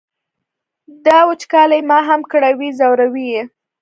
[1.05, 3.43] دا وچکالي ما هم کړوي ځوروي یې.